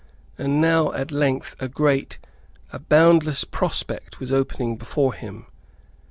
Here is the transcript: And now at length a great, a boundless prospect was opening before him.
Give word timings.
And 0.35 0.59
now 0.59 0.91
at 0.93 1.11
length 1.11 1.55
a 1.59 1.67
great, 1.67 2.17
a 2.73 2.79
boundless 2.79 3.43
prospect 3.43 4.19
was 4.19 4.31
opening 4.31 4.75
before 4.75 5.13
him. 5.13 5.45